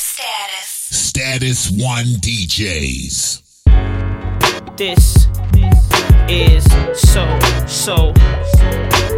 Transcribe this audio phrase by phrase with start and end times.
[0.00, 0.88] status.
[0.90, 3.42] Status One DJs.
[4.76, 5.28] This
[6.28, 6.64] is
[6.98, 8.12] So So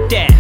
[0.09, 0.31] Def.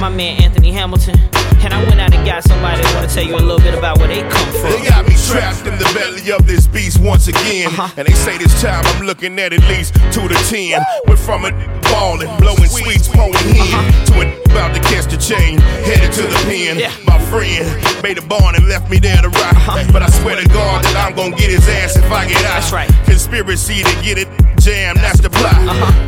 [0.00, 1.18] My man Anthony Hamilton.
[1.64, 4.08] And I went out and got somebody to tell you a little bit about where
[4.08, 4.70] they come from.
[4.70, 7.68] They got me trapped in the belly of this beast once again.
[7.68, 7.94] Uh-huh.
[7.96, 10.82] And they say this time I'm looking at at least two to ten.
[11.06, 11.52] Went from a
[11.88, 13.70] ballin', blowing sweets, pouring in,
[14.10, 15.56] to a about to catch the chain,
[15.88, 16.76] headed to the pen.
[16.76, 16.90] Uh-huh.
[16.90, 17.08] Yeah.
[17.08, 17.64] My friend
[18.02, 19.54] made a barn and left me there to rot.
[19.92, 22.44] But I swear to God that I'm gonna get his ass if I get out.
[22.44, 22.60] Uh-huh.
[22.60, 22.90] That's right.
[23.06, 25.56] Conspiracy to get it jammed, that's the plot.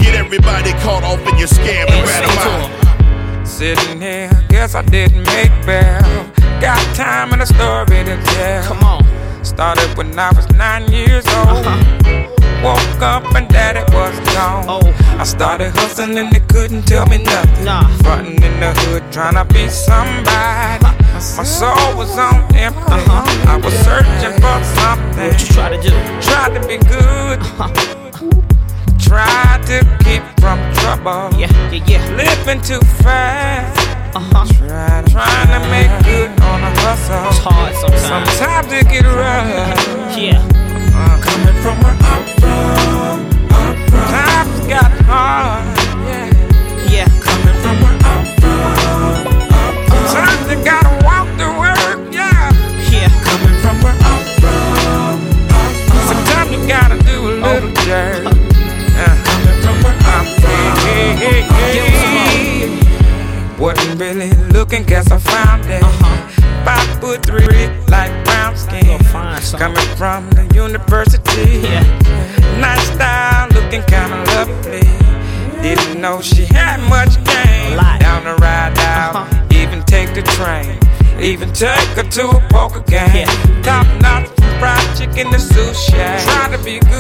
[0.03, 2.05] Get everybody caught off in your scam and Uh-huh.
[2.05, 3.04] And rat say 'em to out.
[3.45, 6.03] Sitting here, guess I didn't make bail.
[6.61, 8.65] Got time and a story to tell.
[8.65, 9.45] Come on.
[9.45, 11.65] Started when I was nine years old.
[12.65, 14.69] Woke up and daddy was gone.
[14.69, 14.81] Uh-huh.
[14.83, 15.19] Oh.
[15.21, 17.65] I started hustling and they couldn't tell me nothing.
[17.65, 17.87] Nah.
[17.99, 20.83] Frontin' in the hood, trying to be somebody.
[21.15, 22.81] My soul was on empty.
[22.81, 23.51] Uh-huh.
[23.53, 25.29] I was searching for something.
[25.29, 25.91] What you try to do?
[26.23, 28.04] Tried to be good.
[29.05, 31.39] Tried to keep from trouble.
[31.39, 32.17] Yeah, yeah, yeah.
[32.17, 33.79] Living too fast.
[34.17, 34.47] Uh huh.
[34.59, 37.29] Trying, trying to make good on a hustle.
[37.29, 38.33] It's hard sometimes.
[38.33, 40.17] Sometimes it get rough.
[40.17, 40.54] Yeah.
[81.55, 83.15] Take her to a poker game.
[83.15, 83.63] Yeah.
[83.63, 85.95] Top notch from fried chicken to sushi.
[86.25, 86.94] Try to be good.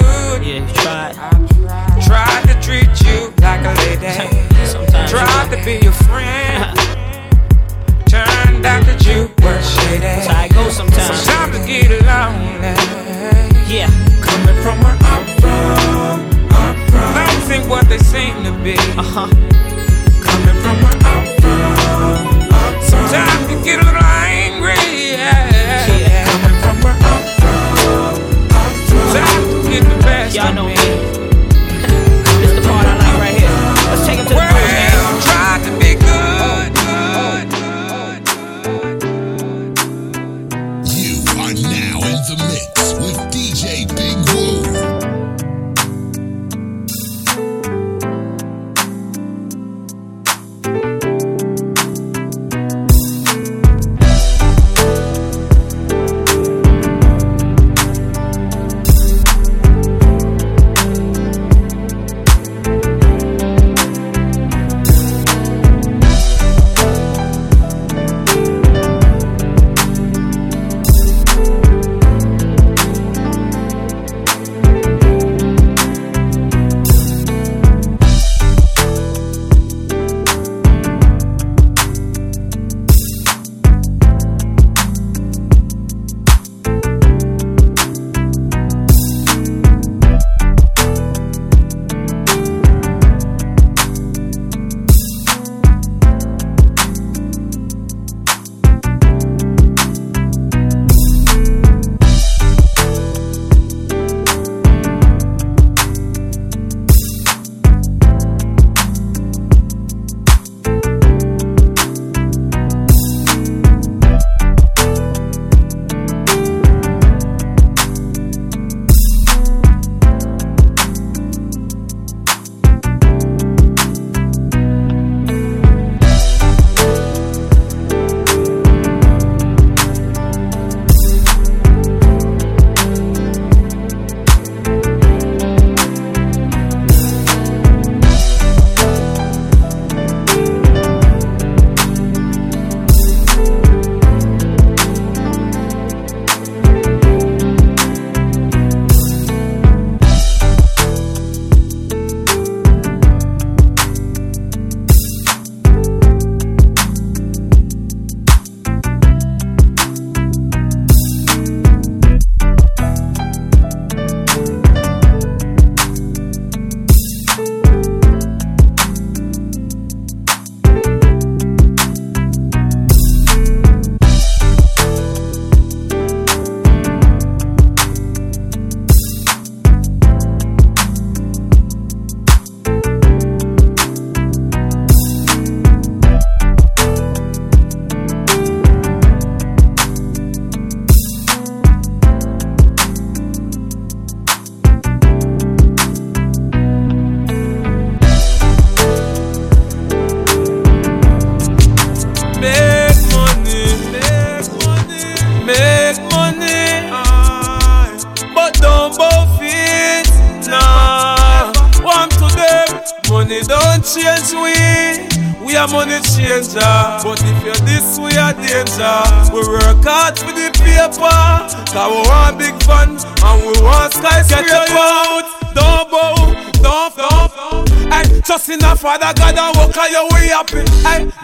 [230.24, 230.64] Way happy.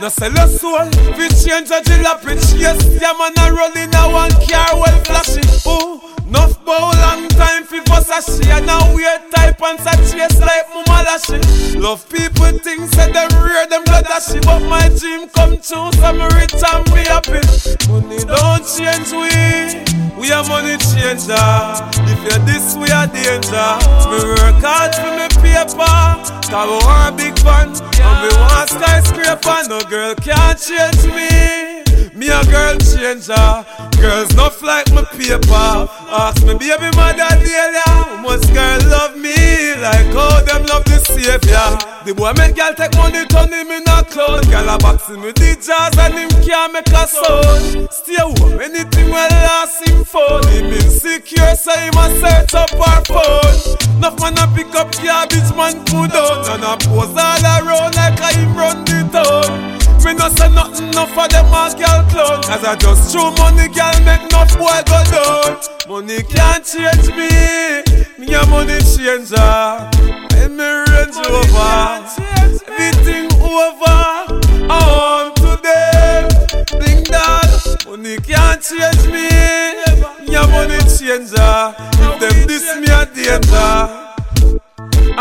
[0.00, 0.86] No sell your soul,
[1.16, 2.36] we change a jalopy.
[2.58, 5.59] Yes, yeah man, I roll in a one car well flashing.
[8.10, 11.38] A she And now weird type and sa chase like mama lashy
[11.78, 16.12] Love people think say them rare them blood ashy But my dream come true so
[16.12, 17.40] me rich and me happy
[17.88, 19.30] Money don't change we
[20.18, 21.48] We are money changer.
[22.12, 23.70] If you're this we are danger.
[24.10, 25.96] Me work hard for me paper
[26.50, 31.79] Cause we want big fun And we want skyscraper No girl can't change me
[32.20, 33.64] me a girl changer.
[33.96, 35.88] Girls not like my paper.
[36.12, 38.20] Ask me baby mother Delia.
[38.20, 39.32] Most girl love me
[39.80, 41.68] like how them love the savior.
[42.04, 44.44] The boy make girl take money turn him in a clown.
[44.52, 47.88] Girl a boxing with the jazz and him can't make a sound.
[47.88, 50.44] Stay home anything will last him phone.
[50.52, 53.80] Him insecure so he must search up our phone.
[53.96, 56.44] Enough man a pick up garbage man put down.
[56.52, 59.79] And a pose all around like I him run the town.
[60.04, 63.68] Me no say nothing enough for them a girl clown Cause I just show money
[63.68, 65.60] girl make enough boy go down.
[65.88, 67.28] Money can't change me.
[68.18, 69.36] Me a money changer
[70.40, 72.00] And me range over.
[72.66, 74.00] Everything over.
[74.72, 76.28] I want today
[76.78, 79.28] Bling that Money can't change me.
[80.26, 84.06] Me a money changer If them diss me a danger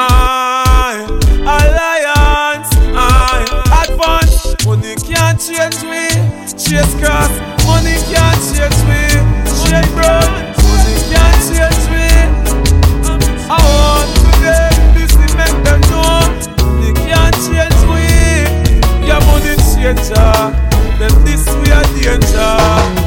[0.02, 0.49] I,
[6.70, 7.32] Chase cross.
[7.66, 9.02] Money can't change me.
[9.58, 10.22] Shake brown.
[10.62, 12.06] Money can't change me.
[13.50, 14.70] I want today.
[14.94, 16.30] This to make them know.
[16.70, 18.06] Money can't change me.
[19.08, 20.30] Yeah, money changer.
[21.00, 22.99] Them this we are danger.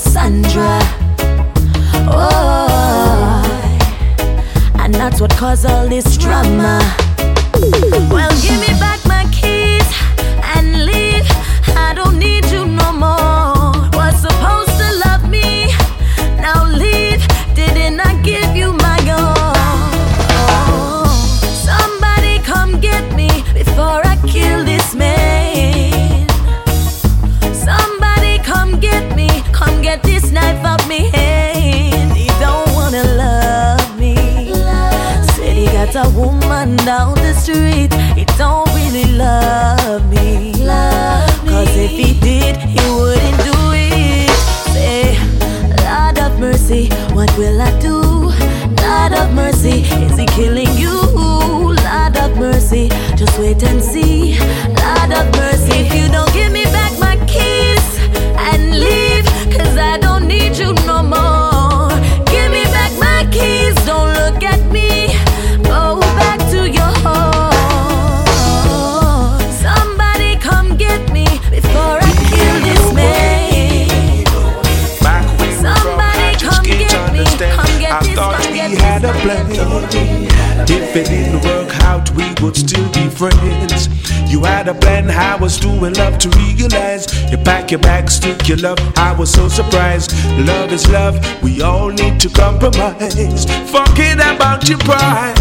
[0.00, 0.78] Sandra.
[2.08, 2.28] Oh,
[2.72, 3.78] Why?
[4.78, 6.29] And that's what caused all this drama.
[85.88, 87.06] Love to realize.
[87.30, 88.78] You pack your bags, took your love.
[88.96, 90.12] I was so surprised.
[90.38, 93.44] Love is love, we all need to compromise.
[93.70, 95.34] Forget about your pride.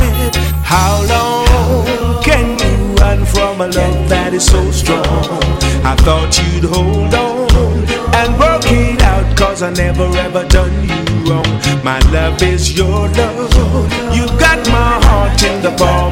[0.64, 5.04] How long can you run from a love that is so strong?
[5.84, 7.50] I thought you'd hold on
[8.16, 11.84] and work it out, cause I never ever done you wrong.
[11.84, 13.94] My love is your love.
[14.16, 16.09] You got my heart in the palm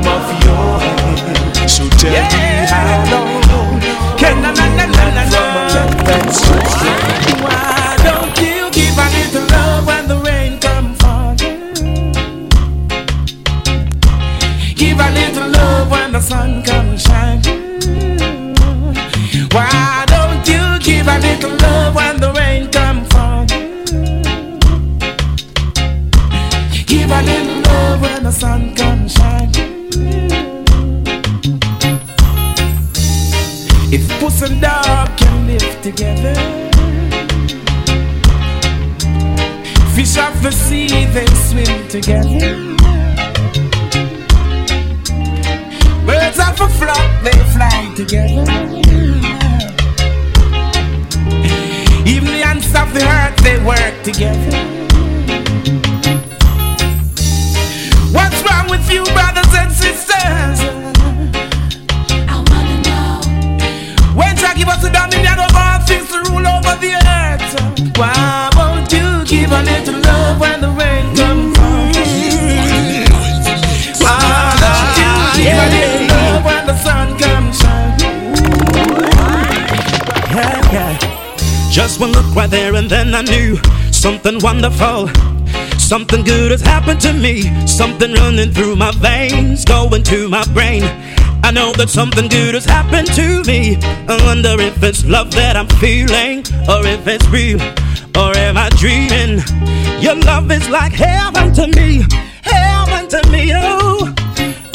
[82.00, 83.58] One look right there, and then I knew
[83.92, 85.10] something wonderful.
[85.80, 87.42] Something good has happened to me.
[87.66, 90.84] Something running through my veins, going to my brain.
[91.44, 93.78] I know that something good has happened to me.
[94.08, 97.60] I wonder if it's love that I'm feeling, or if it's real,
[98.16, 99.42] or am I dreaming?
[100.00, 102.04] Your love is like heaven to me,
[102.44, 103.54] heaven to me.
[103.56, 104.14] Oh,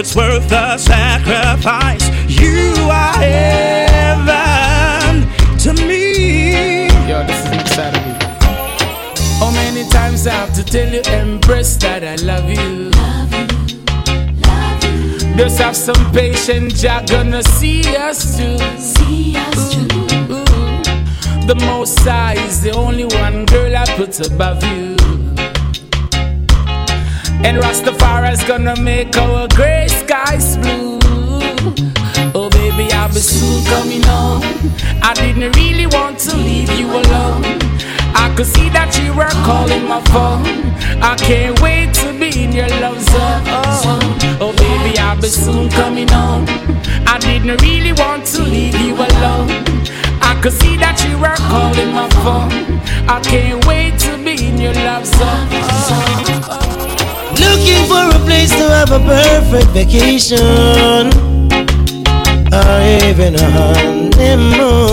[0.02, 2.10] it's worth the sacrifice.
[2.28, 4.48] You are heaven
[5.58, 6.88] to me.
[7.08, 7.76] Yo, this is.
[9.38, 12.90] How many times I have to tell you, Empress, that I love you?
[15.36, 18.58] Just have some patience, you're gonna see us through.
[18.78, 19.86] See us through.
[21.46, 24.96] The most high is the only one girl I put above you.
[27.44, 30.98] And Rastafari's gonna make our gray skies blue.
[32.34, 34.42] Oh baby, I'll be soon coming home.
[35.02, 37.44] I didn't really want to leave you alone.
[38.14, 40.46] I could see that you were calling my phone.
[41.02, 43.42] I can't wait to be in your love zone.
[43.46, 46.46] Oh, oh baby, I'll be soon coming home.
[47.06, 49.50] I didn't really want to leave you alone.
[50.22, 52.52] I could see that you were calling my phone.
[53.08, 57.01] I can't wait to be in your love zone.
[57.40, 61.10] Looking for a place to have a perfect vacation.
[62.52, 64.92] Or even a honeymoon.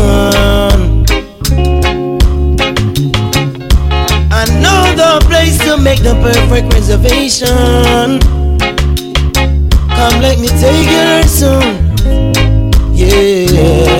[4.31, 8.19] I know the place to make the perfect reservation.
[9.89, 11.89] Come let me take you soon.
[12.95, 13.98] Yeah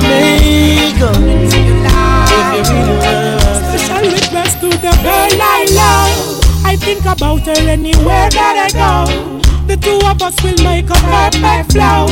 [0.00, 1.12] Jamaica.
[1.12, 1.88] Wanna
[3.68, 6.64] Special request to the girl I love.
[6.64, 9.40] I think about her anywhere that I go.
[9.66, 12.06] The two of us will make a perfect flow.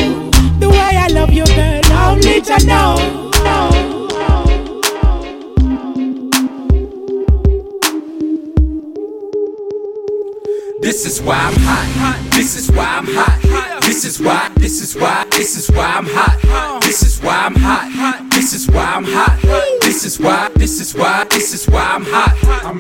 [0.61, 2.97] The way I love you, girl, only to know.
[3.45, 4.08] know.
[10.89, 12.31] This is why I'm hot.
[12.33, 13.83] This is why I'm hot.
[13.83, 14.51] This is why.
[14.57, 15.27] This is why.
[15.31, 16.81] This is why I'm hot.
[16.81, 18.31] This is why I'm hot.
[18.31, 19.39] This is why I'm hot.
[19.83, 20.49] This is why.
[20.55, 21.25] This is why.
[21.29, 22.35] This is why I'm hot.
[22.65, 22.79] I'm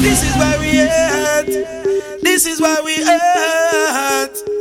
[0.00, 1.46] This is where we at.
[2.20, 4.59] This is where we at.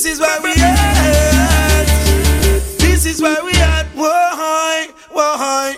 [0.00, 1.84] This is where we at.
[2.80, 3.84] This is where we at.
[3.92, 4.88] Why?
[5.12, 5.76] Why?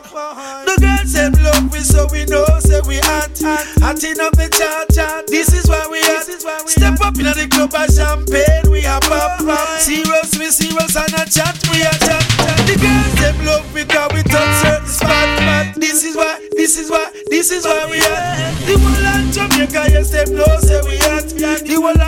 [0.62, 3.34] The girl said love we so we know say we hot.
[3.82, 5.26] Hot enough the chat chat.
[5.26, 6.22] This is where we at.
[6.70, 9.80] Step up Inna the club of champagne, we a pop pop.
[9.82, 12.22] Serious, we serious and a chat, we a chat.
[12.70, 15.26] The girls them love we cause we touch certain spot.
[15.42, 18.54] But this is why, this is why, this is why we at.
[18.70, 21.26] The whole of Jamaica, yes them know say we at.
[21.66, 21.98] The whole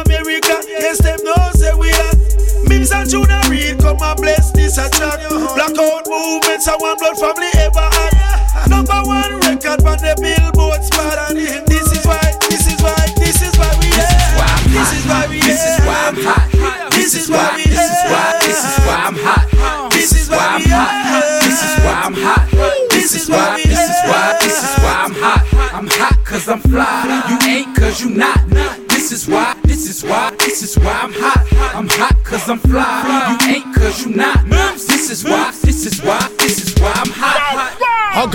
[6.55, 8.71] Movements and one blood family ever had.
[8.71, 11.19] Number one record on the Billboard spot.
[11.35, 14.71] And this is why, this is why, this is why we This is why I'm
[14.71, 16.91] This is why we This is why I'm hot.
[16.95, 17.59] This is why.
[17.59, 18.39] This is why.
[18.39, 19.91] This is why I'm hot.
[19.91, 21.43] This is why I'm hot.
[21.43, 22.47] This is why I'm hot.
[22.91, 23.57] This is why.
[23.59, 24.39] This is why.
[24.39, 25.43] This is why I'm hot.
[25.75, 27.35] I'm hot cause I'm fly.
[27.35, 28.49] You ain't cause you not.
[28.95, 29.57] This is why.
[29.65, 30.31] This is why.
[30.39, 31.75] This is why I'm hot.
[31.75, 33.37] I'm hot cause I'm fly.
[33.43, 34.47] You ain't cause you not.
[34.47, 35.54] This is why.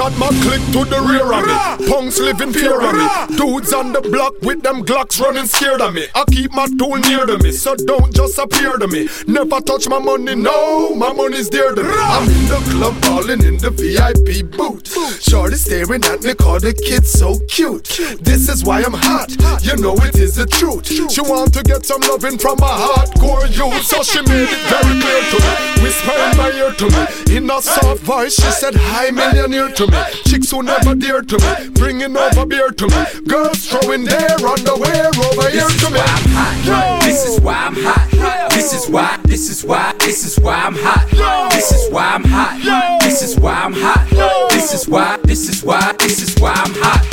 [0.09, 1.87] Got my click to the rear of me.
[1.87, 3.37] Punks living fear of me.
[3.37, 6.07] Dudes on the block with them Glocks running scared of me.
[6.15, 9.07] I keep my tool near to me, so don't just appear to me.
[9.27, 11.93] Never touch my money, no, my money's dear to me.
[11.93, 14.89] I'm in the club balling in the VIP booth.
[15.21, 17.85] Shorty staring at me, call the kid so cute.
[18.21, 19.29] This is why I'm hot,
[19.61, 20.87] you know it is the truth.
[20.87, 24.99] She want to get some loving from a hardcore youth, so she made it very
[25.01, 25.83] clear to me.
[25.83, 29.87] Whisper in my ear to me, in a soft voice, she said, Hi, millionaire to
[29.87, 29.98] me.
[30.25, 33.03] Chicks who never dear to me, bringing over beer to me.
[33.27, 35.99] Girls throwing their underwear over here This is to me.
[35.99, 37.01] why I'm hot.
[37.03, 38.49] This is why I'm hot.
[38.51, 39.17] This is why.
[39.25, 39.93] This is why.
[39.99, 41.49] This is why I'm hot.
[41.51, 42.99] This is why I'm hot.
[43.01, 44.49] This is why I'm hot.
[44.51, 45.17] This is why.
[45.23, 45.93] This is why.
[45.99, 47.05] This is why I'm hot.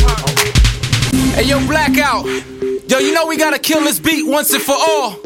[1.35, 2.25] Hey, yo, Blackout.
[2.89, 5.19] Yo, you know we gotta kill this beat once and for all.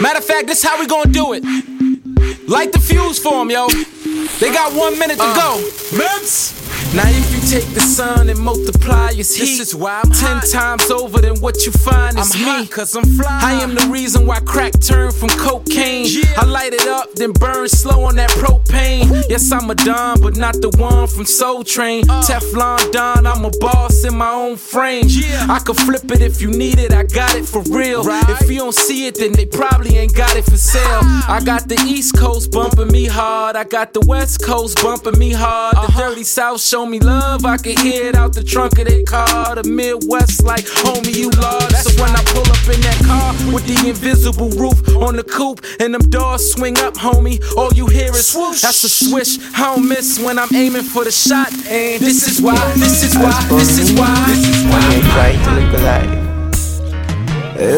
[0.00, 1.44] Matter of fact, this how we gonna do it.
[2.48, 3.68] Light the fuse for 'em, yo.
[4.40, 5.96] They got one minute to uh, go.
[5.96, 6.54] Mims.
[6.92, 10.40] Now if you take the sun and multiply its heat, this is why I'm ten
[10.40, 12.66] times over than what you find is me.
[12.66, 13.38] Cause I'm fly.
[13.40, 16.08] I am the reason why crack turned from cocaine.
[16.36, 19.24] I light it up, then burn slow on that propane.
[19.30, 22.10] Yes, I'm a Don, but not the one from Soul Train.
[22.10, 22.22] Uh.
[22.22, 25.04] Teflon Don, I'm a boss in my own frame.
[25.48, 28.02] I could flip it if you need it, I got it for real.
[28.04, 30.82] If you don't see it, then they probably ain't got it for sale.
[31.02, 31.36] Ah.
[31.36, 35.32] I got the East Coast bumping me hard, I got the West Coast bumping me
[35.32, 35.76] hard.
[35.76, 36.08] The uh-huh.
[36.10, 39.54] Dirty South show me love, I can hear it out the trunk of their car.
[39.54, 41.72] The Midwest, like, homie, you large.
[41.72, 45.64] So when I pull up in that car with the invisible roof on the coupe
[45.80, 48.62] and them doors swing up, homie, all you hear is swoosh.
[48.62, 49.38] That's a swish.
[49.56, 51.52] I don't miss when I'm aiming for the shot.
[51.66, 54.80] And this is why, this is why, this is why, this is why.
[54.94, 56.30] You try to live a life.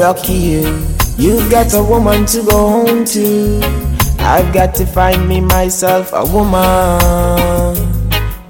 [0.01, 0.87] Lucky you,
[1.19, 3.61] you've got a woman to go home to.
[4.21, 7.82] I've got to find me myself a woman.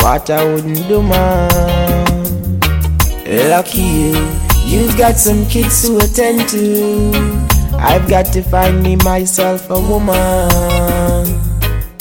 [0.03, 2.59] What I wouldn't do, man.
[3.49, 4.19] Lucky you,
[4.67, 7.13] you've got some kids to attend to.
[7.79, 11.29] I've got to find me myself a woman.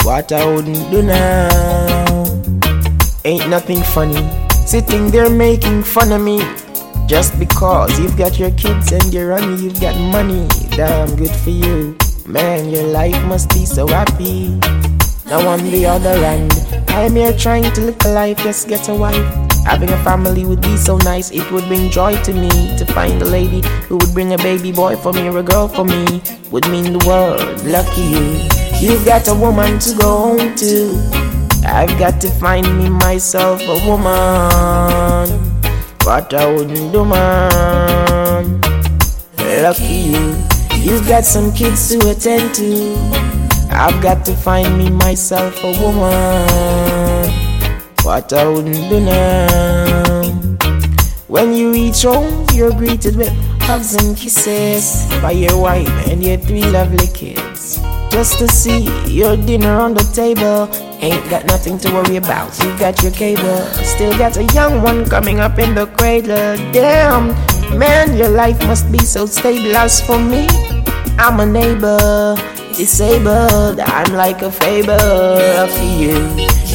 [0.02, 2.24] What I wouldn't do now.
[3.24, 4.28] Ain't nothing funny.
[4.66, 6.42] Sitting there making fun of me.
[7.06, 10.48] Just because you've got your kids and your honey, you've got money.
[10.70, 11.96] Damn good for you.
[12.26, 14.58] Man, your life must be so happy.
[15.32, 16.52] Now on the other end.
[16.88, 19.16] I'm here trying to live a life, just get a wife.
[19.64, 23.22] Having a family would be so nice, it would bring joy to me to find
[23.22, 26.20] a lady who would bring a baby boy for me or a girl for me.
[26.50, 28.44] Would mean the world, lucky you.
[28.78, 31.00] You've got a woman to go home to.
[31.64, 35.30] I've got to find me myself a woman.
[36.04, 38.60] What I wouldn't do, man.
[39.62, 40.36] Lucky you.
[40.76, 43.41] You've got some kids to attend to.
[43.72, 47.30] I've got to find me myself a woman.
[48.02, 50.22] What I wouldn't do now.
[51.28, 53.32] When you reach home, you're greeted with
[53.62, 57.80] hugs and kisses by your wife and your three lovely kids.
[58.10, 60.68] Just to see your dinner on the table.
[61.00, 62.52] Ain't got nothing to worry about.
[62.62, 63.64] You got your cable.
[63.82, 66.56] Still got a young one coming up in the cradle.
[66.72, 67.28] Damn,
[67.78, 69.74] man, your life must be so stable.
[69.74, 70.46] As for me,
[71.18, 72.36] I'm a neighbor,
[72.72, 73.80] disabled.
[73.80, 76.16] I'm like a fable for you.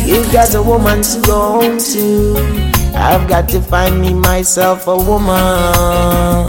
[0.05, 2.67] You've got a woman to go home to.
[2.95, 6.47] I've got to find me myself a woman.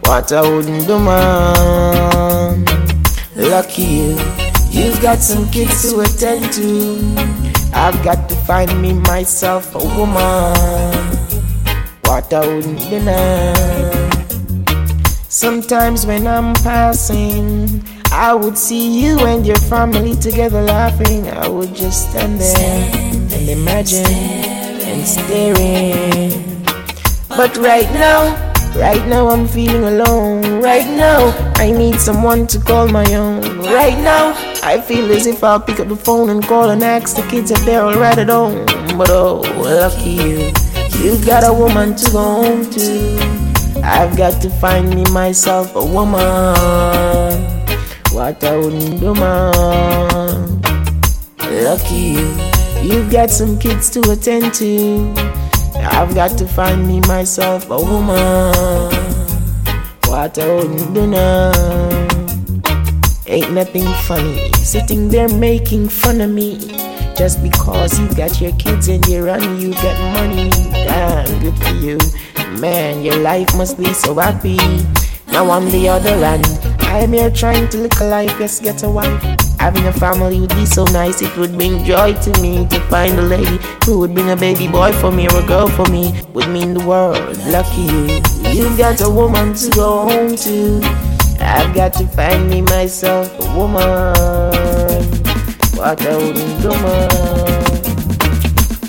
[0.00, 2.64] What I wouldn't do, man.
[3.36, 4.18] Lucky you.
[4.70, 7.48] You've got some kids to attend to.
[7.74, 10.96] I've got to find me myself a woman.
[12.04, 14.08] What I wouldn't now.
[15.28, 21.28] Sometimes when I'm passing, I would see you and your family together laughing.
[21.28, 26.64] I would just stand there and imagine and staring.
[27.28, 28.34] But right now,
[28.74, 30.60] right now I'm feeling alone.
[30.60, 33.42] Right now, I need someone to call my own.
[33.60, 37.14] Right now, I feel as if I'll pick up the phone and call and ask
[37.14, 38.64] the kids if they're alright at home.
[38.96, 40.52] But oh, lucky you,
[40.98, 43.80] you've got a woman to go home to.
[43.84, 47.57] I've got to find me myself a woman.
[48.18, 50.60] What I wouldn't do, man.
[51.38, 52.26] Lucky you,
[52.82, 55.14] you've got some kids to attend to.
[55.76, 58.90] I've got to find me myself a woman.
[60.10, 61.54] Wataunduna.
[63.28, 66.58] Ain't nothing funny sitting there making fun of me.
[67.16, 70.50] Just because you got your kids and you're you got money.
[70.72, 71.98] Damn, good for you.
[72.58, 74.58] Man, your life must be so happy.
[75.32, 76.46] Now I'm the other end.
[76.80, 79.22] I'm here trying to look life, yes, get a wife.
[79.60, 83.18] Having a family would be so nice, it would bring joy to me to find
[83.18, 86.18] a lady who would bring a baby boy for me or a girl for me.
[86.32, 88.20] Would mean the world, lucky you.
[88.50, 90.80] You got a woman to go home to.
[91.40, 95.04] I've got to find me myself a woman.
[95.74, 96.16] What a
[96.62, 97.08] woman.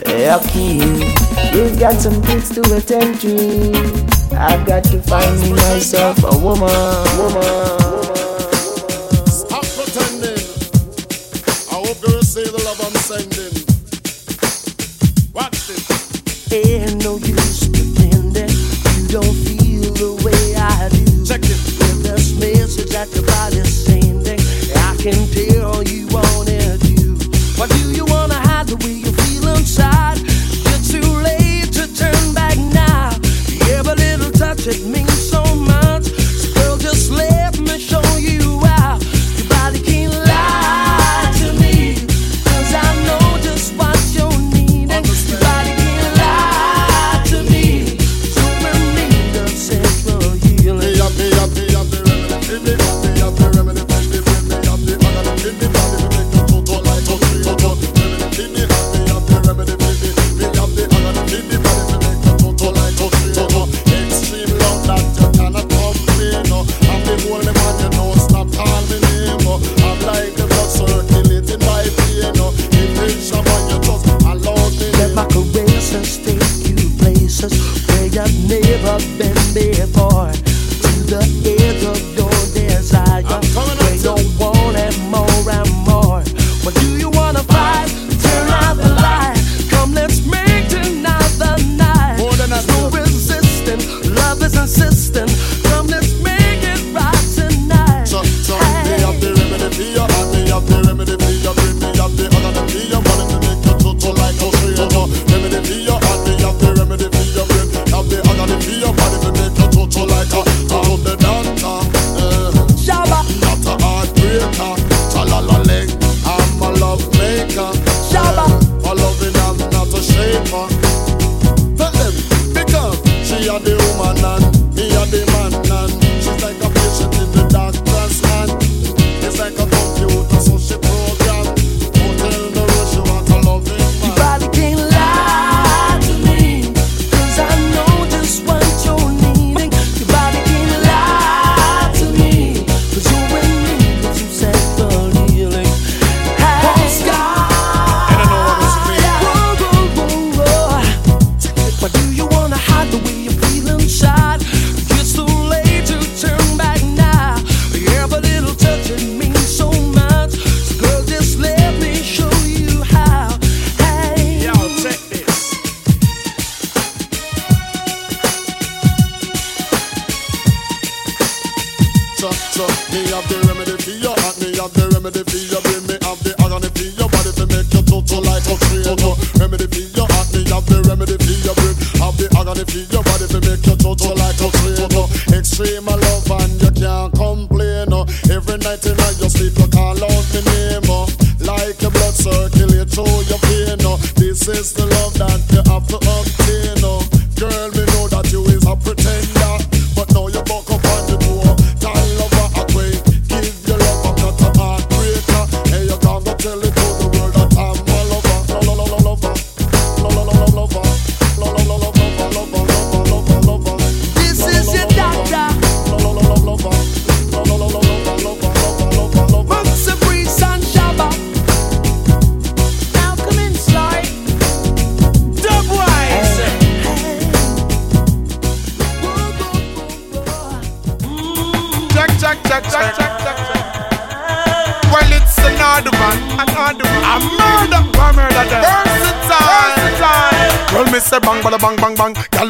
[0.06, 1.14] Lucky you.
[1.54, 4.19] You've got some things to attend to.
[4.42, 6.70] I've got to find me myself a woman.
[7.20, 7.44] woman.
[9.28, 10.40] Stop pretending.
[11.68, 13.52] I hope you receive the love I'm sending.
[15.34, 16.54] Watch it.
[16.54, 18.50] Ain't no use pretending
[18.96, 21.26] you don't feel the way I do.
[21.26, 21.60] Check it.
[21.78, 24.40] With this message that your body's sending,
[24.78, 25.49] I can take.
[34.78, 34.99] me?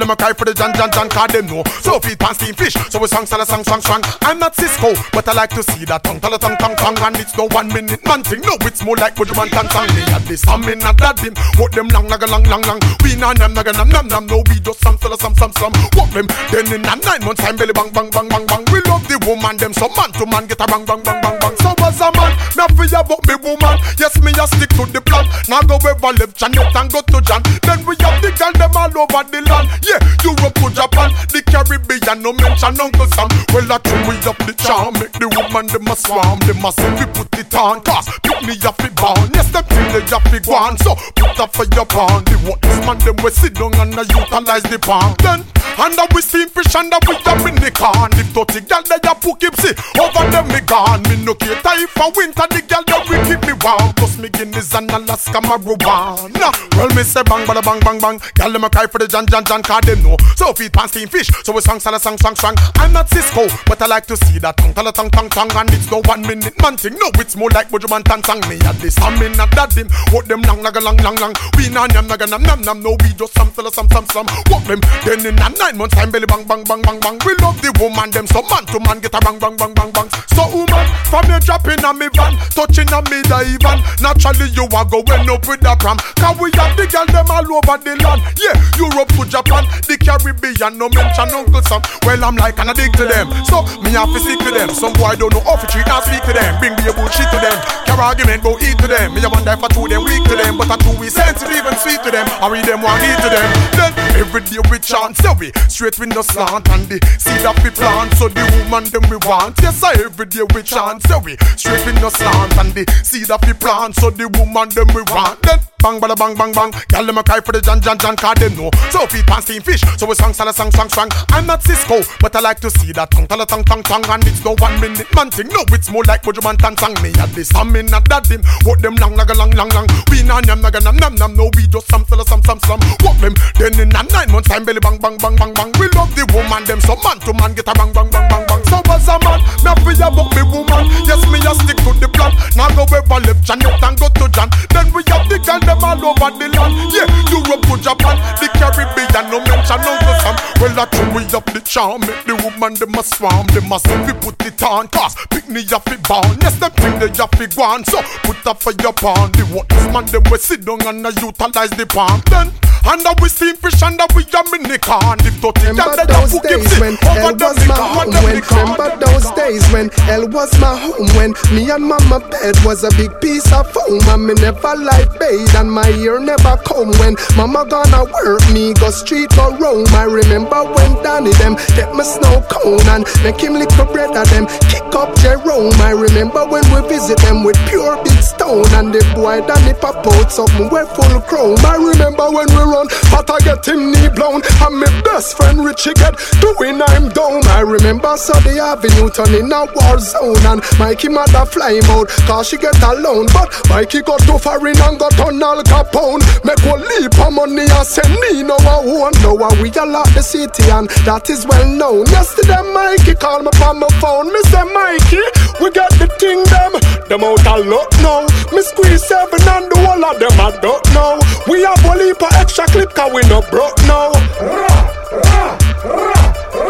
[0.10, 1.62] Them a cry for the Jan, Jan, Jan, cause them know.
[1.86, 4.02] So feed pan steam fish, so we song, sala, song, song, song.
[4.26, 6.98] I'm not Sisqo, but I like to see that tongue, tala, tongue, tongue, tongue.
[6.98, 8.42] And it's no one minute man thing.
[8.42, 9.86] No, it's more like you want, tongue, tongue.
[10.10, 11.38] At this, I'm in a that dim.
[11.62, 12.82] What them long, naga, long, long, long.
[13.06, 14.26] We nah, nam, naga, nam, nam, nam.
[14.26, 15.78] No, we just some, sala, some, some, some.
[15.94, 18.66] Walk them, then in a nine months time, belly bang, bang, bang, bang, bang.
[18.74, 21.38] We love the woman, them so man to man, get a bang, bang, bang, bang,
[21.38, 21.56] bang.
[21.62, 23.78] So as a man, me fear about me woman.
[24.02, 25.30] Yes, me a stick to the plan.
[25.46, 27.46] Now go ever left Janet and go to John.
[27.62, 29.70] Then we have the girl them all over the land.
[29.86, 33.28] Yeah, Europe to Japan, the Caribbean, no mention Uncle Sam.
[33.52, 36.40] Well, I true we up the charm, make the woman them a swarm.
[36.48, 36.72] Them a
[37.14, 39.32] put it on, cause pick me up fi born.
[39.34, 40.76] Yes, them thing they have fi go.
[40.84, 42.24] So put up for your pawn.
[42.26, 45.16] The what this man them we sit down and a utilize the palm.
[45.24, 45.48] Then
[45.80, 48.12] under uh, we see fish and under we a mini can.
[48.20, 51.02] If dirty girl they a Poughkeepsie over them me gone.
[51.08, 53.94] Me no care if for winter the girl they we keep me warm.
[53.96, 56.52] Plus me Guinness and Alaska marijuana.
[56.76, 58.18] Well me say bang bada bang bang bang.
[58.36, 60.18] Girl them a cry for the Jan Jan Jan cause them know.
[60.36, 61.32] So feed pan steam fish.
[61.44, 62.56] So we song sala song song song.
[62.76, 65.52] I'm not Sisqo, but I like to see that tongue tongue tongue tongue.
[65.56, 66.94] And it's no one minute man thing.
[67.00, 68.42] No, it's more like Bujuman tan tang.
[68.50, 69.86] Me at this I'm in at that dim.
[70.10, 71.34] What them long naga long long long.
[71.58, 72.82] We na nam naga nam nam nam.
[72.82, 74.26] No we just some sala some some some.
[74.50, 74.82] Walk them.
[75.06, 77.18] Then in a nine months time belly bang bang bang bang bang.
[77.22, 78.26] We love the woman them.
[78.26, 80.10] So man to man get a bang bang bang bang bang.
[80.34, 83.62] So woman from you dropping on me van, touching on me dive
[84.00, 85.98] Naturally you a going up with the pram.
[86.16, 88.22] Cause we have the girl them all over the land.
[88.38, 91.82] Yeah, Europe to Japan, the Caribbean, no mention Uncle Sam.
[92.06, 93.28] Well, I'm like, an addict to them.
[93.50, 94.70] So, me have to speak to them.
[94.70, 96.56] Some boy don't know how to treat and speak to them.
[96.62, 97.58] Bring the bullshit to them.
[97.84, 99.14] Carry argument, go eat to them.
[99.14, 100.58] Me a wonder if I two them weak to them.
[100.58, 102.28] But I two we sensitive and sweet to them.
[102.40, 103.48] I read them one eat to them.
[103.76, 106.70] Then, every day we chant, so we straight with no slant.
[106.70, 109.60] And the seed that we plant, so the woman them we want.
[109.62, 112.58] Yes, I every day we chant, so we straight with no slant.
[112.58, 115.42] And the seed that we plant, so the woman them we want.
[115.44, 116.72] Then, Bang bada bang bang bang.
[116.90, 118.70] Girl them a cry for the Jan Jan Jan cause them know.
[118.92, 119.82] So feed pan steam fish.
[119.98, 121.10] So we song sala song song song.
[121.32, 124.04] I'm not Sisqo, but I like to see that tongue tala tongue tongue tongue.
[124.10, 125.48] And it's no one minute man thing.
[125.48, 126.96] No, it's more like Bujuman tan tang.
[127.02, 128.44] Me at this, I'm in at that dim.
[128.68, 129.88] What them long naga long long long.
[130.12, 131.36] We na nam naga nam nam nam.
[131.40, 132.84] No, we just some sala some some some.
[133.00, 133.34] Walk them.
[133.56, 135.72] Then in a nine months time belly bang bang bang bang bang.
[135.80, 136.84] We love the woman them.
[136.84, 138.64] So man to man get a bang bang bang bang bang.
[138.68, 140.92] So as a man, me fear about me woman.
[141.08, 142.36] Yes, me a stick to the plan.
[142.60, 144.52] Now go ever left Janet and go to John.
[144.76, 146.74] Then we have the girl them all over the land.
[146.90, 150.36] Yeah, Europe to Japan, the Caribbean, no mention Uncle Sam.
[150.58, 153.46] Well, I true we up the charm, make the woman them a swarm.
[153.54, 156.38] Them a say we put it on, cause pick me up fi born.
[156.42, 157.46] Yes, them think they have fi
[157.86, 159.32] so put up for your pawn.
[159.34, 162.22] The what this man them we sit down and a utilize the palm.
[162.30, 162.52] Then
[162.86, 165.18] under we steam fish and under we a mini can.
[165.26, 168.14] If dirty girl they a those days when over hell was the my home.
[168.24, 171.10] When remember those days when hell was my home.
[171.18, 175.10] When me and mama bed was a big piece of foam, and me never like
[175.20, 176.92] bathe and my ear never come.
[177.00, 179.88] When mama gonna work, me go street or roam.
[179.96, 184.16] I remember when Danny them get me snow cone and make him lick a bread
[184.16, 185.74] of them kick up Jerome.
[185.82, 190.00] I remember when we visit them with pure big stone and the boy Danny pop
[190.00, 191.60] out something we full chrome.
[191.68, 195.60] I remember when we run, but I get him knee blown and my best friend
[195.60, 197.44] Richie get doing I'm down.
[197.52, 202.58] I remember the avenue turning a war zone and Mikey mother fly out cause she
[202.58, 203.28] get alone.
[203.36, 206.24] But Mikey got too foreign and got on Al Capone.
[206.48, 208.56] Make one leap of money and send me no
[208.88, 209.14] one.
[209.20, 212.08] Now we a lot the city and that is well known.
[212.08, 214.32] Yesterday Mikey called me on my phone.
[214.32, 214.64] Mr.
[214.64, 215.24] Mikey,
[215.60, 216.80] we got the thing them.
[217.12, 218.29] Them out a lot now.
[218.52, 221.20] Me squeeze seven and the whole of them I don't know.
[221.48, 224.12] We have one leap of extra clip cause we no broke now.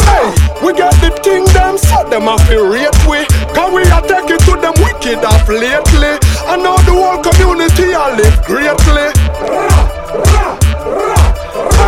[0.10, 0.28] Hey,
[0.66, 3.26] we got the thing them, so them have to rate we.
[3.56, 6.14] Cause we are taking to them wicked off lately.
[6.50, 9.69] And now the whole community I live greatly.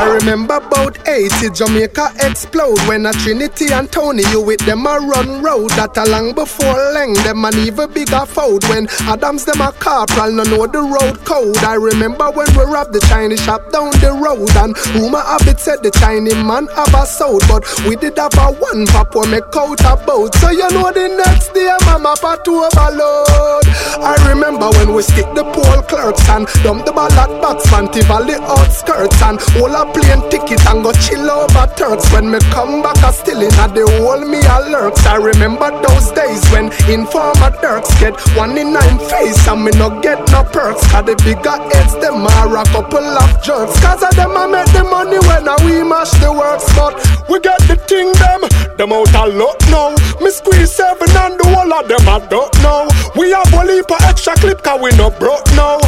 [0.01, 4.97] I remember about 80 Jamaica explode when a Trinity and Tony you with them a
[4.97, 7.13] run road that a long before Leng.
[7.21, 11.61] Them an even bigger fold when Adams them a corporal no know the road code.
[11.61, 15.85] I remember when we robbed the Chinese shop down the road and have it said
[15.85, 19.53] the Chinese man have a sold but we did have a one pop when make
[19.53, 20.33] out a boat.
[20.41, 23.69] So you know the next day mama pat overload
[24.01, 28.41] I remember when we stick the pole clerks and dump the ballot box Fanti Valley
[28.41, 32.11] outskirts and all a plane ticket and go chill over Turks.
[32.11, 35.05] When me come back, I still in at the whole me a lurks.
[35.05, 40.01] I remember those days when informer Dirks get one in nine face and me no
[40.01, 40.83] get no perks.
[40.91, 43.79] Cause the bigger heads, them are a couple of jerks.
[43.79, 46.67] Cause of them I make the money when I we mash the works.
[46.75, 46.95] But
[47.29, 48.41] we get the thing them,
[48.77, 49.95] them out a lot now.
[50.19, 52.87] Me squeeze seven and the whole of them I don't know.
[53.15, 55.79] We have a leap extra clip cause we no broke now.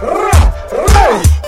[0.00, 0.39] Hey,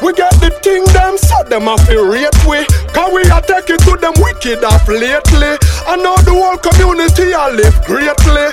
[0.02, 2.66] we get the thing them, so them a rate we.
[2.92, 5.54] Cause we are taking to them wicked off lately.
[5.86, 8.50] I know the whole community I live greatly.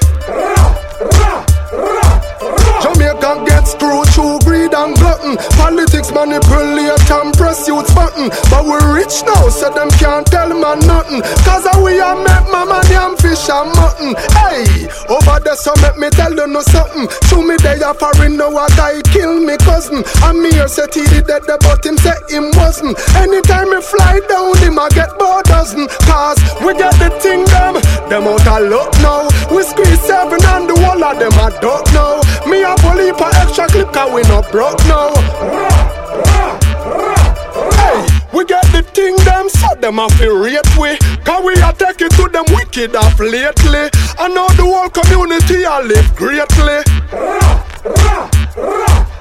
[3.20, 5.38] Jamaica gets through through greed and glutton.
[5.58, 8.30] Politics manipulate and press youth button.
[8.50, 11.22] But we rich now, so them can't tell man nothing.
[11.44, 14.16] Cause I we are met mama yam fish and mutton.
[14.40, 17.08] Hey, over there, so make me tell you no something.
[17.28, 20.04] Show me they are foreign, now a guy kill me cousin.
[20.24, 22.98] I'm here, said he did that, but him say him wasn't.
[23.16, 25.88] Anytime me fly down, him I get more dozen.
[26.08, 27.76] Cause we get the thing them,
[28.10, 29.28] them out a luck now.
[29.52, 32.22] We squeeze seven and the whole of them I don't know.
[32.48, 35.14] Me a bully for extra clip cause we not broke now.
[37.80, 40.98] Hey, we get the thing them so them a feel rate we.
[41.24, 43.90] Cause we are taking to them wicked off lately.
[44.20, 46.84] I know the whole community I live greatly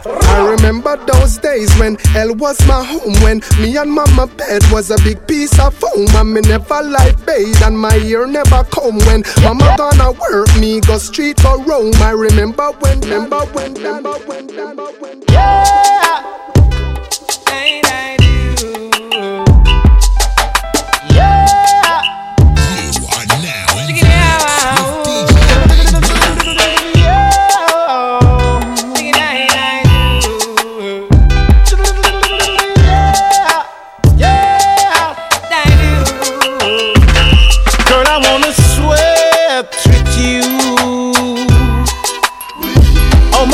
[0.07, 4.91] I remember those days when hell was my home When me and mama bed was
[4.91, 8.99] a big piece of foam And me never like bathe and my ear never come
[9.07, 11.95] When mama gonna work me go street or roam.
[11.97, 15.23] I remember when, remember when, remember when, remember when.
[15.29, 16.23] Yeah.
[17.51, 18.91] Ain't I do?
[21.15, 21.68] Yeah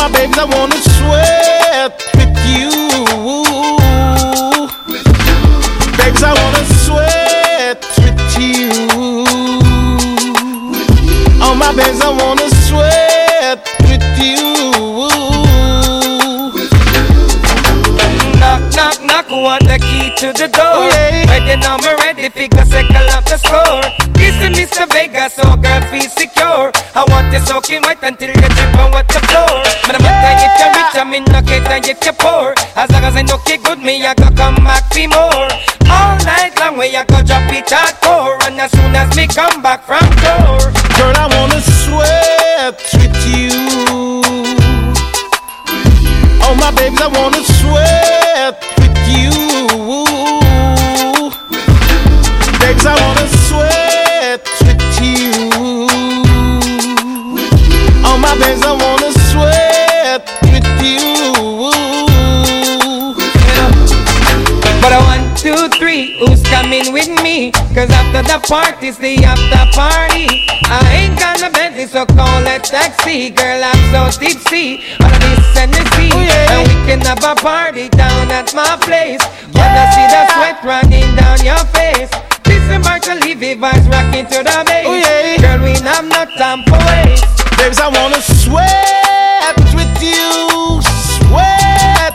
[0.04, 2.70] my babies, I wanna sweat with you.
[5.96, 8.68] Babes, I wanna sweat with you.
[11.40, 14.73] Oh, my babes, I wanna sweat with you.
[19.44, 20.88] Want the key to the door.
[20.88, 23.84] Oh, ready now, me ready, figure circle up the score.
[24.16, 24.88] Listen, Mr.
[24.88, 26.72] Vegas, so girl, feel secure.
[26.96, 29.60] I want you soaking wet until you drip on what the floor.
[29.84, 32.56] But I'm not if you're rich, I'm in no cater if you're poor.
[32.72, 35.52] As long as I know you good, me, I go come back for more.
[35.92, 38.40] All night long, we I go drop it hardcore.
[38.48, 40.72] And as soon as me come back from door.
[40.96, 43.52] Girl, I wanna sweat with you.
[46.40, 48.73] Oh, my babies, I wanna sweat
[49.22, 49.30] you.
[52.60, 53.13] Babes, I wanna
[67.52, 70.46] Cause after the party's the after party.
[70.70, 73.30] I ain't gonna Bentley, so call a taxi.
[73.30, 76.12] Girl, I'm so tipsy on this Tennessee.
[76.12, 79.20] And we can have a party down at my place.
[79.54, 82.10] Wanna see the sweat running down your face.
[82.46, 84.86] Listen to Levy vibes rocking to the bass.
[84.86, 87.24] Oh, Girl, we have no time for waste.
[87.58, 90.80] Babes, I wanna sweat with you.
[91.18, 92.12] Sweat.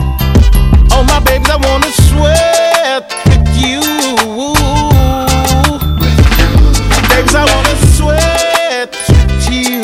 [0.92, 4.89] Oh, my babes, I wanna sweat with you.
[7.30, 9.82] Babes, I wanna sweat with you.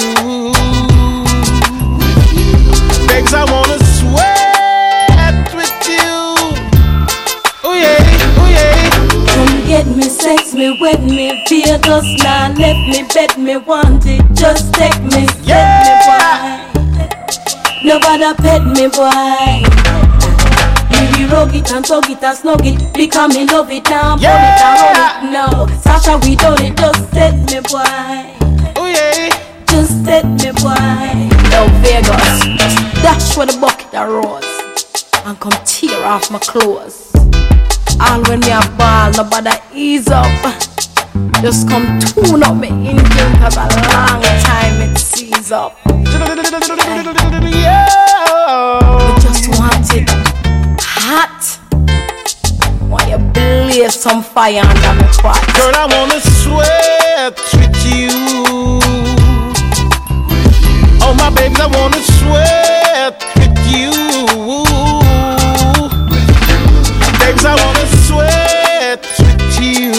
[3.06, 6.11] Babes, I wanna sweat with you.
[7.62, 8.02] Oh, yeah,
[8.40, 8.90] oh, yeah.
[9.33, 14.25] Come get me, sex me, wet me, Vegas now let me, bet me, want it,
[14.33, 17.06] just take me, set me, boy.
[17.85, 20.06] Nobody pet me, boy.
[21.27, 24.22] We rug it and tug it and snug it, because me love it now, burn
[24.22, 24.96] it and run
[25.27, 25.33] it.
[25.33, 27.83] No, Sasha, we done it, just set me, boy.
[28.77, 29.31] Oh yeah,
[29.66, 30.74] just set me, boy.
[31.50, 32.44] Now Vegas,
[33.02, 34.46] dash with the bucket of rose,
[35.24, 37.10] and come tear off my clothes.
[38.00, 40.31] All when me a ball, nobody ease up.
[41.42, 45.77] Just come tune up me engine cause a long time it sees up.
[46.04, 47.66] Just it
[51.07, 51.59] hot.
[52.90, 55.38] Why you blaze some fire under my pot?
[55.54, 58.11] Girl, I wanna sweat with you.
[61.04, 63.92] Oh, my babies, I wanna sweat with you.
[67.21, 69.92] Babes, I wanna sweat with you.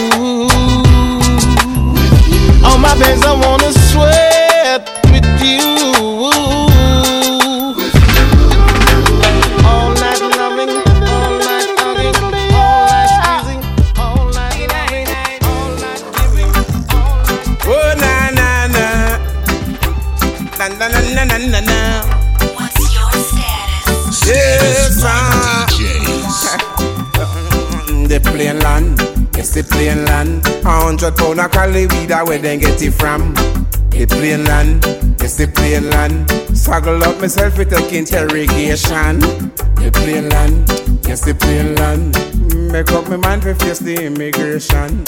[2.68, 3.72] Oh, my babes, I wanna
[31.00, 33.34] hundred pound of cali weed, ah, where they get it from?
[33.92, 34.84] The plain land,
[35.22, 36.30] it's the plain land.
[36.58, 39.20] Struggle up myself with a interrogation.
[39.78, 40.66] The plain land,
[41.06, 42.18] it's the plain land.
[42.72, 45.04] Make up my mind to face the immigration.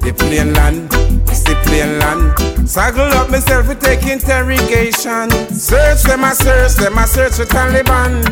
[0.00, 0.88] The plain land,
[1.28, 2.68] it's the plain land.
[2.68, 5.30] Struggle up myself with take interrogation.
[5.52, 8.24] Search them, I search them, I search for Taliban.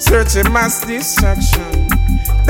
[0.00, 1.99] Searching mass distraction.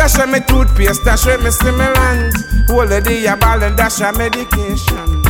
[0.01, 2.33] Dash a me toothpaste, dash a me stimulant.
[2.69, 5.21] Hold the day a ball and dash a medication.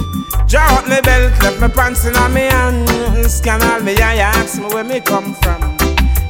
[0.46, 2.88] Draw up me belt, left me pants in a me hand.
[3.28, 5.76] Scan all me eye, ask me where me come from.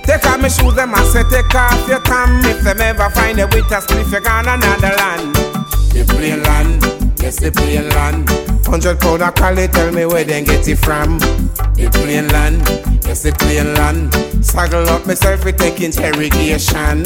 [0.05, 2.41] Take off me shoes, them and say take off your tam.
[2.47, 5.37] If them ever find a with a spliff, you gone another land.
[5.93, 8.27] The plain land, yes the plain land.
[8.67, 11.19] Hundred pound of cali, tell me where they get it from.
[11.77, 12.65] The plain land,
[13.05, 14.15] yes the plain land.
[14.43, 17.05] Saddle up myself, we take interrogation.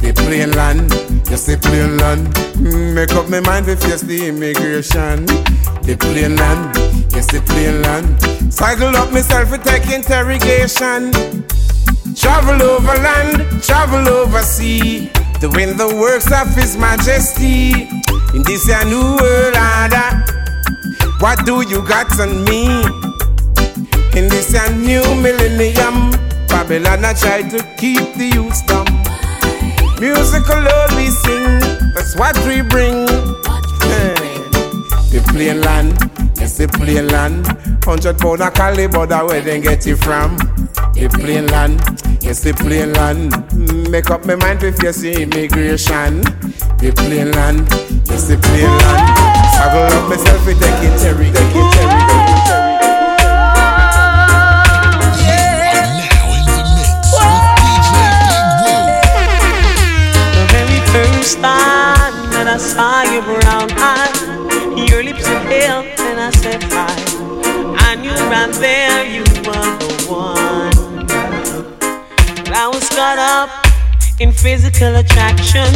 [0.00, 0.90] The plain land,
[1.28, 2.28] yes the plain land.
[2.56, 5.26] Mm, Make up my mind, we face the immigration.
[5.82, 6.76] The plain land,
[7.12, 8.52] yes the plain land.
[8.52, 11.12] Saddle up myself, we take interrogation.
[12.14, 15.10] Travel over land, travel over sea.
[15.40, 17.88] Doing the works of His Majesty.
[18.34, 20.08] In this a new world order.
[21.20, 22.66] What do you got on me?
[24.18, 26.10] In this a new millennium.
[26.48, 28.97] Babylon I try to keep the youth dumb.
[30.00, 31.58] Musical Lord we sing,
[31.92, 33.06] that's what we bring.
[35.10, 35.98] The plain land,
[36.38, 37.46] yes the plain land.
[37.84, 40.36] Hundred pound of caliber, that where they get it from.
[40.94, 41.80] The plain land,
[42.22, 43.32] yes the plain land.
[43.90, 46.20] Make up my mind to face the immigration.
[46.78, 47.66] The plain land,
[48.06, 49.18] yes the plain land.
[49.54, 50.66] Struggle up myself with the
[51.02, 51.98] Terry, the Terry,
[52.46, 52.67] The
[61.24, 66.94] time that I saw your brown eyes, your lips were pale, and I said hi.
[67.90, 71.06] I knew right there you were the one.
[72.54, 73.50] I was caught up
[74.20, 75.70] in physical attraction,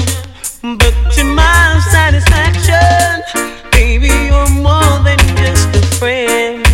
[0.78, 3.22] but to my satisfaction,
[3.72, 6.71] baby, you're more than just a friend.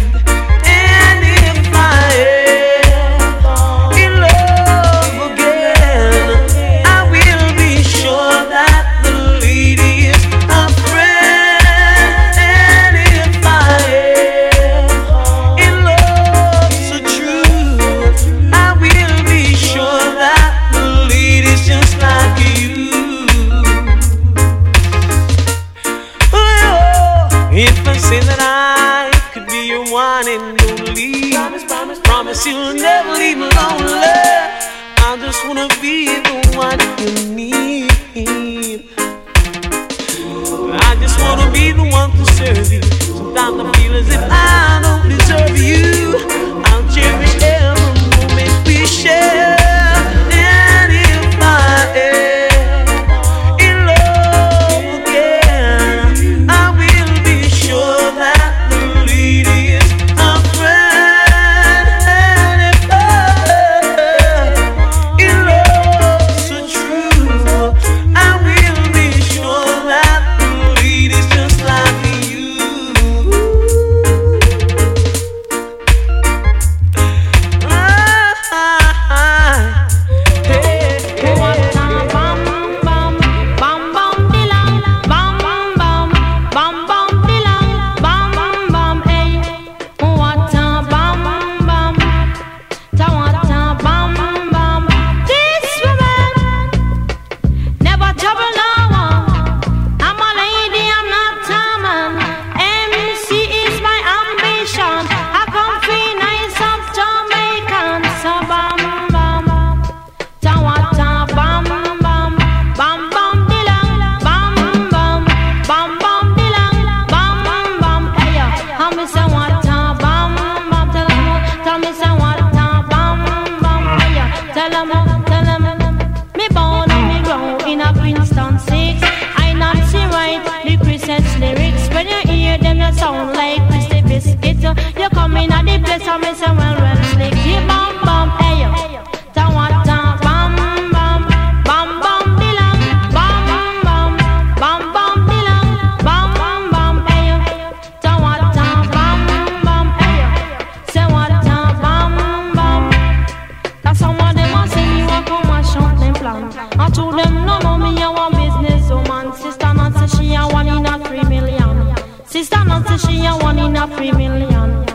[157.93, 159.32] me a one business oh woman.
[159.34, 161.95] Sister Nancy, she a one in a three million.
[162.26, 164.86] Sister Nancy, she a one in a three million.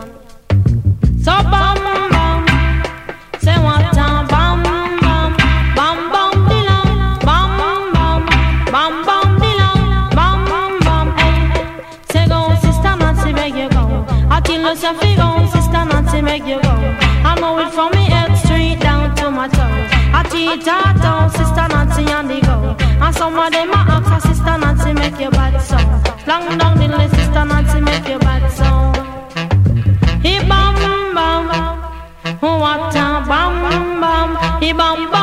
[1.22, 1.78] So bam
[2.12, 2.46] bam,
[3.40, 4.62] say what time bam
[5.00, 5.36] bam,
[5.76, 6.88] bam bam dilam,
[7.24, 7.48] bam
[7.94, 8.26] bam,
[8.72, 10.38] bam bam dilam, bam
[10.84, 11.06] bam.
[11.18, 11.36] Hey,
[12.10, 14.04] say go, Sister Nancy, make you go.
[14.30, 16.74] I tell you, say go, Sister Nancy, make you go.
[17.26, 19.90] I know it from me head straight down to my toes.
[20.12, 22.83] I teach her down, Sister Nancy and the go.
[23.02, 26.26] And some of them are ask a sister Nancy make your bad sound.
[26.26, 28.96] Long down the list, sister Nancy make your bad sound.
[30.24, 30.74] He bam
[31.14, 31.48] bam,
[32.40, 32.92] who up
[33.28, 35.13] bam bam, he bam